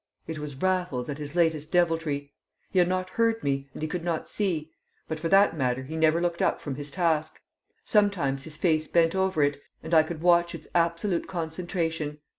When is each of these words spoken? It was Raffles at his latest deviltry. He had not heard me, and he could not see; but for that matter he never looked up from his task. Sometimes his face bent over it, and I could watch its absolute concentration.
It 0.25 0.39
was 0.39 0.55
Raffles 0.55 1.09
at 1.09 1.19
his 1.19 1.35
latest 1.35 1.71
deviltry. 1.71 2.33
He 2.71 2.79
had 2.79 2.87
not 2.87 3.11
heard 3.11 3.43
me, 3.43 3.69
and 3.75 3.83
he 3.83 3.87
could 3.87 4.03
not 4.03 4.27
see; 4.27 4.71
but 5.07 5.19
for 5.19 5.29
that 5.29 5.55
matter 5.55 5.83
he 5.83 5.95
never 5.95 6.19
looked 6.19 6.41
up 6.41 6.59
from 6.59 6.73
his 6.73 6.89
task. 6.89 7.39
Sometimes 7.85 8.41
his 8.41 8.57
face 8.57 8.87
bent 8.87 9.13
over 9.13 9.43
it, 9.43 9.61
and 9.83 9.93
I 9.93 10.01
could 10.01 10.21
watch 10.21 10.55
its 10.55 10.67
absolute 10.73 11.27
concentration. 11.27 12.17